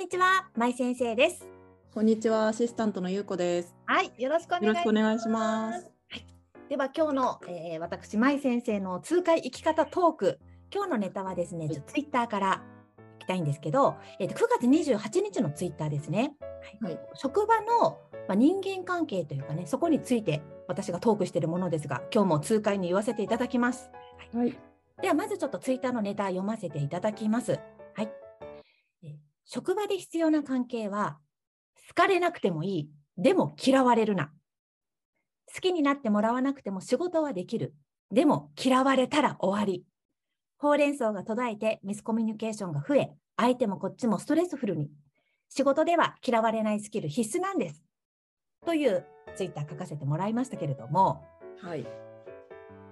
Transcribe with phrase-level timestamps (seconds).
[0.00, 1.46] にちは、まい先生です。
[1.92, 3.76] こんにちは、アシスタントのゆうこです。
[3.84, 4.72] はい、よろしくお願
[5.14, 5.90] いします。
[6.08, 6.24] はい、
[6.70, 10.40] では今日の、えー、私まい先生の痛快生き方トーク。
[10.72, 12.62] 今日のネタはですね、ツイッターから
[13.18, 16.32] いきたいんですけど、えーと、9月28日のツイッターですね。
[16.80, 23.90] はい、職場の、まあ、人間関係というかね、そこについて私がトークしているものですが、今日も痛快に言わせていただきます。
[24.32, 24.58] はい、
[25.02, 27.60] ではまずちょっとツイッターのネタ読ませていただきます。
[29.52, 31.18] 職場で必要な関係は、
[31.88, 32.90] 好かれなくてもいい。
[33.16, 34.30] でも嫌われるな。
[35.52, 37.74] 好きになってもらわなくても仕事はできる。
[38.12, 39.84] でも嫌われたら終わり。
[40.56, 44.88] ほうれん草が途絶えてミスコミュニケーションが増え、相手もこっちもストレスフルに。
[45.48, 47.82] 仕事では嫌われないスキル必須なんです。
[48.64, 49.04] という
[49.34, 51.24] ツイッター書かせてもらいましたけれども、
[51.60, 51.84] はい、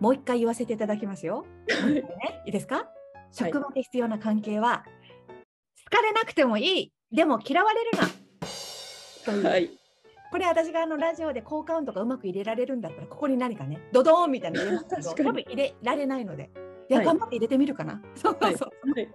[0.00, 1.46] もう一回言わせていただきますよ。
[1.66, 2.90] ね、いいですか？
[3.34, 4.84] 職場で必要な関係は、
[6.00, 6.92] れなくてもいい。
[7.10, 8.08] でも嫌われるな。
[9.24, 9.44] という。
[9.44, 9.70] はい、
[10.30, 15.08] これ私があのラジオで効果音とかうまく入れられるんだったらここに何かねドドーンみたいなの入れますけど。
[15.08, 15.28] 確かに。
[15.28, 16.50] 多分入れられないので。
[16.88, 17.06] いや、はい。
[17.06, 18.00] 頑張って入れてみるかな。
[18.14, 19.08] そうはい、そう、はい。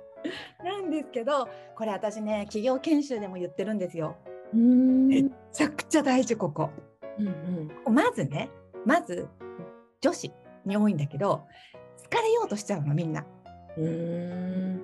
[0.63, 4.17] なんですけどこれ私ね企業研修でも言ってるんですよ。
[4.53, 6.69] うーん、めうんちゃくちゃ大事ここ。
[7.17, 8.49] うん、まずね
[8.85, 9.27] まず
[10.01, 10.31] 女子
[10.65, 11.45] に多いんだけど
[12.03, 13.25] 好かれようとしちゃうのみんな。
[13.77, 14.83] うーん、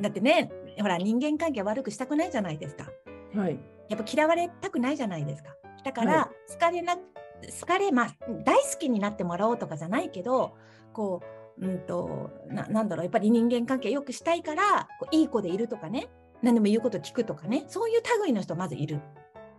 [0.00, 2.90] だってねほら人間関係悪くしたくないじゃないですか。
[3.34, 3.58] はい、
[3.88, 5.50] やっぱ嫌われたくないじゃないですか。
[5.84, 10.56] だから、は好かれな好かれまあ大好きになってもらおうとかじゃないけど
[10.92, 11.22] こ
[11.58, 13.04] ううんとななんだろう。
[13.04, 16.08] やっぱり人間関係よくしたいからこういい子でいるとかね。
[16.42, 17.64] 何でも言うこと聞くとかね。
[17.68, 19.00] そういう類の人まずいる。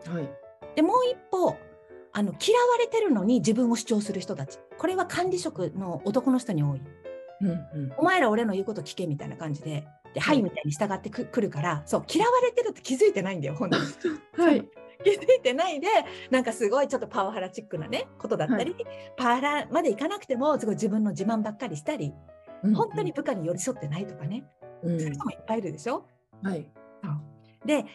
[0.07, 0.29] はい、
[0.75, 1.55] でもう一方
[2.13, 4.59] あの嫌われてるのに自分を主張する人たち。
[4.77, 6.81] これは管理職の男の人に多い。
[7.41, 13.83] うん、うん、お前ら俺の言うこと聞けみたいな感じでで、は、はいいみたいに従ってくくるからそう嫌われてるって気づいてないんだよ本当に。
[14.37, 14.69] はい、
[15.03, 15.87] 気づいてないで
[16.29, 18.75] なんかすごいちょっとパワハラチックなねことだったり、
[19.17, 22.13] パワハラまでいかなくてもすごい自分の自慢ばっかりしたり、
[22.73, 24.43] 本当に、部下に寄り添ってないとかね、
[24.81, 26.05] うん、そういう人もいっぱいいるでしょ？
[26.41, 26.69] はい、
[27.65, 27.85] で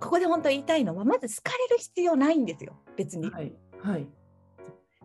[0.00, 3.52] ここで本当言いたいのはまず好かれる必要ないんですよ別に、はい、
[3.82, 4.06] はい、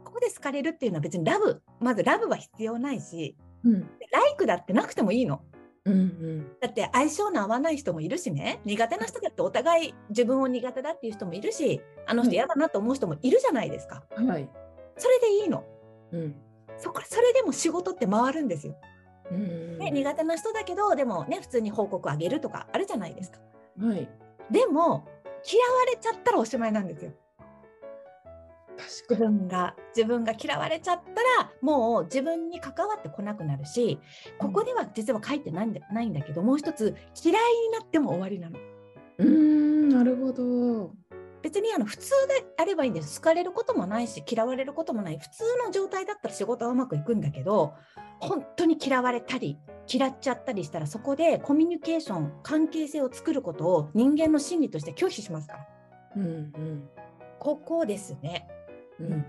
[0.04, 1.62] ここで好かれるっていうのは別にラブ。
[1.80, 3.36] まずラブは必要ないし
[3.66, 3.82] うん、
[4.12, 5.42] ライクだってなくてもいいの。
[5.86, 14.04] うん、うん、だって相性の合わない人もいるしね苦手な人だってお互い自分を苦手だっていう人もいるしあの人嫌だなと思う人もいるじゃないですか。
[14.16, 14.50] はい、
[14.98, 15.64] それでいいの。
[16.12, 16.36] うん、
[16.78, 18.76] そこそれでも仕事って回るんですよ。
[19.32, 23.40] うん、ね、苦手な人だけどでもね普通に報告あげるとかあるじゃないですか。
[23.80, 24.10] はい、
[24.50, 25.08] でも
[25.46, 27.12] 嫌われちゃったらおしまいなんですよ。
[28.78, 34.00] 自確か分が自分が嫌われちゃったらもう自分に関わってこなくなるし
[34.40, 38.58] ここでは実は書いてないんだないんだけどもう一つ嫌いになっても終わりなの。
[38.60, 38.66] に。
[39.18, 40.92] うーん、なるほど。
[41.46, 47.76] 別にあの普通であればいいんです好かれることもないし嫌われることもない普通の状態だったら仕事はうまくいくんだけど
[48.20, 55.68] 本当に嫌われたり嫌っちゃったりしたらそこでコミュニケーション関係性を作ることを人間の心理として拒否しますから
[56.16, 56.90] うん、うん、
[57.38, 58.48] ここですね
[59.00, 59.26] うん、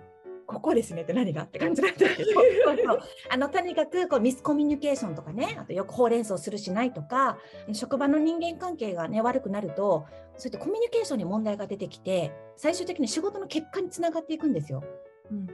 [0.46, 2.30] ここですねって何がって感じなんだけど。
[3.30, 7.38] あのとにかくこうミスコミュニケーションとかねあとよくほうれん草するしないとか
[7.72, 10.06] 職場の人間関係がね悪くなると
[10.36, 14.84] そういったコミュニケーションに問題が出てきて最終的に仕事の結果につながっていくんですよ。
[15.30, 15.46] うん、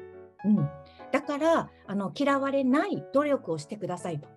[0.45, 0.71] うん、
[1.11, 4.29] だからあの嫌われない努力をしてくださいと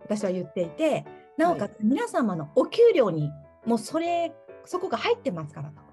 [0.00, 1.04] 私は言っていて
[1.36, 3.30] なおかつ皆様のお給料に
[3.66, 4.32] もうそれ
[4.64, 5.83] そこが入ってますからと。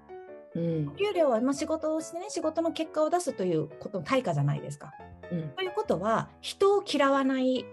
[0.54, 4.92] うんお、給料はまあ仕事をしてね仕事の結果を出すということの対価じゃないですか。
[5.30, 7.64] うん、ということは人を嫌わない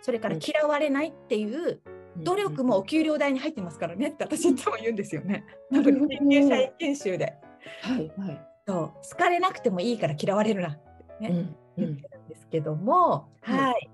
[0.00, 1.80] それから嫌われないっていう
[2.16, 5.44] 努力もお給料代に入ってますからねって私いつも言うんですよね。
[5.70, 7.34] なるほど研究者研修で
[7.82, 12.08] はい、はい、そう好かれなくてもいいから嫌われるなってね、うん、うん言って。
[12.08, 13.90] るんですけども、はいはい。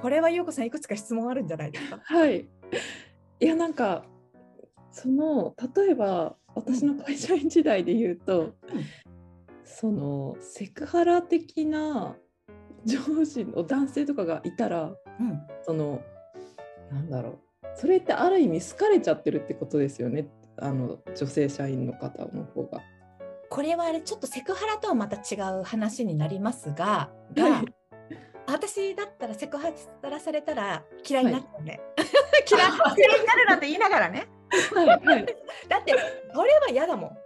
[0.00, 2.00] これは優子さんいくつか質問あるんじゃないですか？
[2.02, 2.40] はい。
[3.40, 4.04] いやなんか
[4.92, 8.54] その例えば私の会社員時代で言うと、
[9.64, 12.16] そのセクハラ的な
[12.84, 16.02] 上司の男性とかがいたらうん、その
[16.90, 17.38] なんだろう
[17.76, 20.26] それってある意味好かれちゃってるってことですよね
[20.58, 22.80] あの女性社員の方の方が。
[23.48, 27.64] これはあれちょっとセクハラとはまた違う話になりますが、がはい
[28.46, 29.72] 私だったらセクハ
[30.02, 31.80] ラされたら嫌いになっちゃうね。
[31.98, 34.28] い嫌い 嫌いになるなんて言いながらね。
[34.74, 35.26] はいはい。
[35.68, 35.94] だって
[36.34, 37.18] 俺は嫌だもん。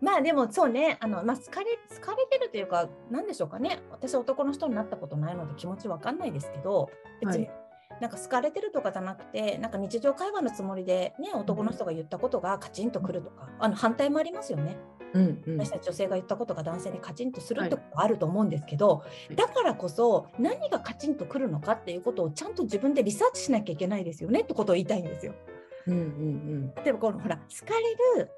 [0.00, 0.98] まあでもそうね。
[1.00, 3.80] あの、まあ、好かれ好かれてるというか何でしょうかね。
[3.90, 7.52] 私男の人になったことないので気持ちわかんないですけど別に、は
[8.00, 14.76] なんか好かれてるとかじゃなくてなんか日常会話のつもりで、ね、男の人が言ったことがカチンとくるとか、あの反対もありますよね。
[15.14, 15.58] うんうん。
[15.58, 19.36] 私たち女性が言ったことが男性にカチンとするってことがあると思うんですけど、い。
[19.36, 25.34] だからこそ何がカチンとくるのかっていうことをちゃんと自分でリサーチしなきゃいけないですよねってことを言いたいんですよ。
[25.86, 28.30] うんうん例えばこのほら好かれる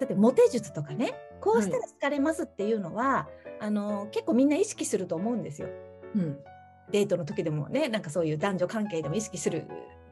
[0.00, 3.28] だってモテ術とかねこうしたら好かれますっていうのは、
[3.60, 5.68] あの結構みんな意識すると思うんですよ。
[6.16, 6.38] うん
[6.90, 9.66] デートの時でもねなんかそういう男女関係でも意識する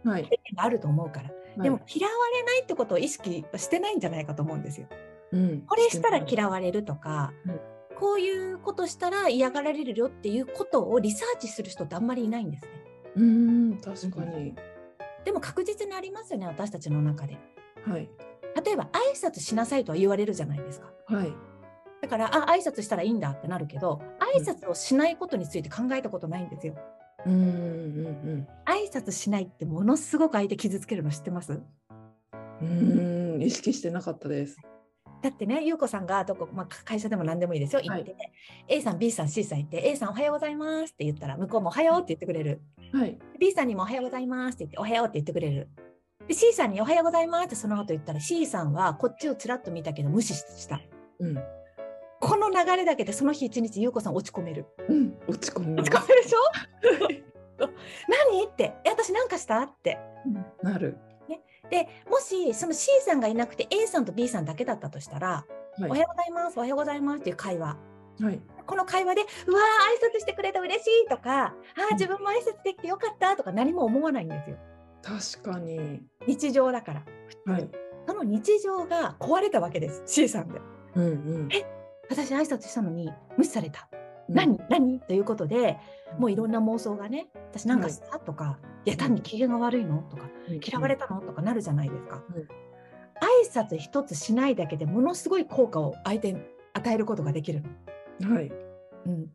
[0.05, 1.31] 経験があると思うから、
[1.63, 4.87] でも嫌われないってことを意識してないんじゃないかと思うんですよ。
[5.33, 5.63] うん。
[5.63, 7.61] これしたら嫌われるとか、うん。
[7.99, 12.71] こういうことしたら嫌がられるよっていうことをリサーチする人ってあんまりいないんですね。
[13.17, 14.55] うん確かに。
[15.25, 17.39] でも確実にありますよね私たちの中で。
[17.87, 18.09] はい。
[18.65, 20.93] 例えば挨拶しなさいとは言われるじゃないですか。
[21.07, 21.33] はい
[22.03, 24.03] だからあ挨拶したらいいんだってなるけど
[24.39, 26.75] 挨拶をしないことについて考えたことないんですよ。
[27.25, 31.53] うんうん挨拶しないってものすごく相手傷つけるの知ってます？
[31.53, 32.69] うん
[33.35, 34.59] うん意識してなかったです
[35.23, 38.15] だってね、ゆうこさんがどこ、まあ、会社でも何でもいいですよ、行って、
[38.69, 42.61] A さん、B さん、C さん行って、A さんおはようございますって言ったら、向こうもおはようって言ってくれる。
[42.93, 43.19] はい。
[43.41, 45.69] B さんにもおはようございますって言って、おはようって言ってくれる。
[46.29, 50.81] で C さんにおはようございますってその後言ったら C さんはこっちをちらっと見たけど無視した。
[51.19, 51.39] うん。
[52.21, 54.67] この流れだけでその日一日ゆうこさん落ち込める。
[54.89, 55.19] うん。
[55.29, 56.39] 落ち込みます落ち込めるでしょ？
[58.31, 58.45] 何？
[58.47, 59.61] ってえ私なんかした？
[59.63, 59.99] って。
[60.63, 60.97] なる。
[61.71, 65.47] でもしその C さんがいなくて A さんと B さんだけだったとしたら、は
[65.81, 67.77] いおはようございますおはようございますっていう会話
[68.21, 68.41] はい。
[68.67, 74.57] この会話でうわー挨拶してくれて嬉しいとかあー自分も挨拶できてよかったとか何も思わないんですよ
[75.03, 76.03] 確かに。
[76.29, 77.69] 日常だからはい。
[78.07, 80.61] その日常が壊れたわけです C さんで
[80.95, 81.49] うんうん。
[82.11, 83.89] 私挨拶したのに無視された
[84.29, 85.01] うん何、何？
[85.01, 85.79] ということで
[86.19, 90.03] もういろんな妄想がね私なんかした、とかいや単に機嫌が悪いの？
[90.11, 90.25] とか
[90.65, 91.21] 嫌われたの？
[91.21, 92.23] とかなるじゃないですか。
[92.35, 92.49] うん
[93.19, 96.41] 挨拶一つしないだけでものすごい効果を相手に
[96.75, 97.63] 与えることができる
[98.21, 98.35] の。
[98.35, 98.53] はい。
[99.07, 99.31] うん、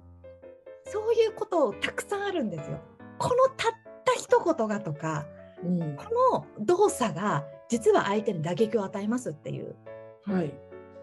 [0.86, 2.80] そういうことたくさんあるんですよ。
[3.18, 3.72] このたっ
[4.06, 5.26] た一言がとか
[5.64, 5.96] うん。
[5.96, 6.04] こ
[6.60, 9.76] の動作が実は相手に打撃を与えますっていう。
[10.26, 10.54] はい。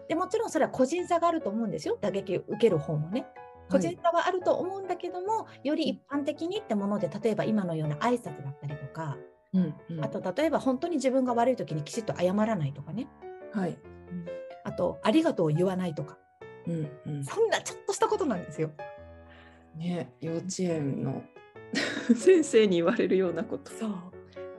[0.09, 3.27] でもちろんそれは個人差があると思うんですよ打撃を受ける方もね。
[3.69, 9.15] 個人差はあると思うんだけども、より一般的にってもので例えば今のような挨拶だったりとか、
[9.53, 10.03] うんうん。
[10.03, 13.07] あと例えば本当に自分が悪い時にきちっと謝らないとかね
[13.53, 13.77] はい。
[14.63, 16.17] あとありがとうを言わないとか
[16.67, 17.23] うんうん。
[17.23, 18.71] そんなちょっとしたことなんですよ。
[19.75, 21.23] ね、幼稚園の
[22.17, 23.71] 先生に言われるようなこと。
[23.71, 24.08] そう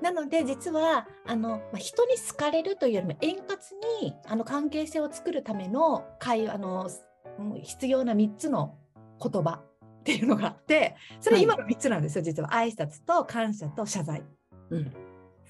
[0.03, 3.59] なので実はあの、まあ、人に好かれるというよりも円滑
[4.03, 6.91] にあの関係性を作るための会あの
[7.39, 8.79] うん必要な3つの
[9.23, 9.63] 言葉
[10.01, 14.23] っていうのがあってそれ今の3つなんですよ、実は挨拶と感謝と謝罪。
[14.71, 14.93] うん。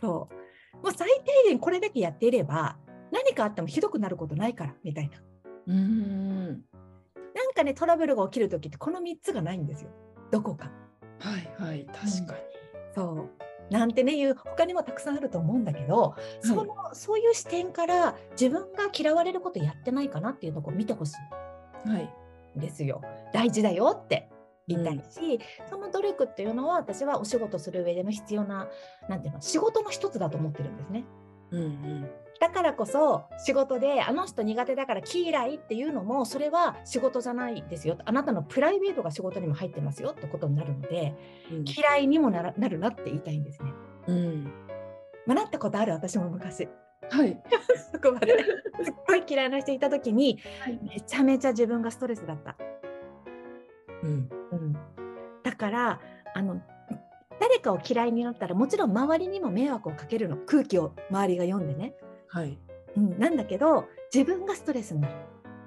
[0.00, 0.28] そ
[0.74, 2.76] うもう最低限これだけやっていれば
[3.12, 5.18] 何かあってもひどくなることないからみたいな。
[5.66, 6.46] うーん。
[7.34, 9.90] なんかねトラブルが起きる時ってこの3つがないんですよ
[10.30, 10.70] どこか。
[11.20, 11.86] はいはい。
[11.86, 12.40] 確かに。
[12.94, 13.30] そう
[13.70, 21.14] なんてねいう他にもたくさんあると思うんだけど、そのそういう視点から自分が嫌われることやってないかなっていうとこを見てほし
[21.86, 22.12] はい。
[22.56, 23.00] いんですよ。
[23.32, 24.28] 大事だよって
[24.66, 28.68] 言いたいし、その努力っていうのは私はお仕事する上での必要な
[29.08, 31.04] なんていうの仕事の一つだと思ってるんですね。
[31.50, 32.10] うんうん。
[32.40, 41.14] だからこそ仕事であの人苦手だから嫌いっていうのもそれは仕事じゃないですよあなたのプライベートが仕事にも入ってますよってことになるので
[41.52, 43.72] うん嫌いにもならなるなって言いたいんですね。
[44.06, 44.44] うん。
[45.26, 46.66] まあ、なったことある私も昔
[47.10, 47.38] はい。
[47.92, 48.38] そこまで
[48.82, 50.80] すっごい嫌いな人いた時にはい。
[50.82, 52.56] めちゃめちゃ自分がストレスだった。
[54.02, 54.30] うん。
[54.52, 54.72] うん、
[55.42, 56.00] だから
[56.32, 56.62] あの
[57.40, 60.36] 誰かを嫌いになったらもちろん周りにも迷惑をかけるの。
[60.36, 61.94] 空気を周りが読んでね、
[62.28, 62.58] はい。
[62.96, 65.14] うん、なんだけど自分がストレスになる。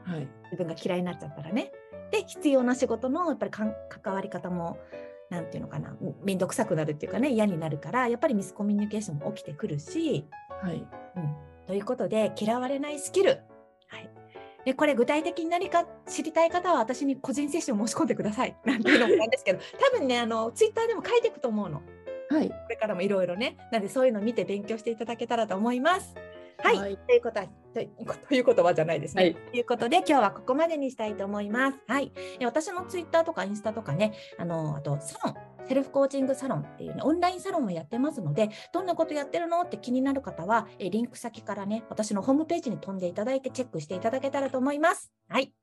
[0.04, 0.28] はい。
[0.52, 1.72] 自分が嫌いになっちゃったらね。
[2.12, 3.74] で必要な仕事のやっぱり関
[4.14, 4.78] わり方も
[5.30, 5.96] なんていうのかな。
[6.24, 7.32] 面倒くさくなるっていうかね。
[7.32, 10.28] 嫌になるからやっぱりミスコミュニケーションも起きてくるし、
[10.62, 10.88] はい。
[11.16, 13.40] うん、ということで嫌われないスキル、
[13.88, 14.10] はい、
[14.66, 19.60] でこれ具体的に何か知りたい方は私に個人セッション申し込んでください なんていうのもなんですけど
[19.92, 21.82] 多分ねあのツイッターでも書いていくと思うの
[22.30, 22.50] はい。
[22.50, 26.16] これからもいろいろねなんでそういうのを見て勉強していただけたらと思います。
[26.58, 27.90] はい、はいということはという
[28.30, 29.24] ということはじゃないですね。
[29.24, 31.80] はいということで今日はここまでにしたいと思います。
[31.88, 35.36] はい、え私のツイッターとかインスタとかねあのあとサロン
[35.68, 45.12] セルフコーチングサロンっていうねオンラインサロンもやってますのでどんなことやってるのって気になる方はえリンク先からね私のホームページに飛んでいただいてチェックしていただけたらと思います。
[45.30, 45.54] はい、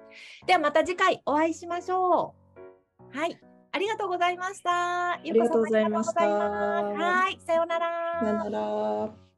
[0.47, 2.35] ではまた次回お会いしましょ
[3.15, 3.19] う。
[3.19, 3.39] はい。
[3.73, 5.13] ありがとうございました。
[5.13, 8.21] ありがとうございましたはい、さようなら。
[8.21, 9.30] さよなら。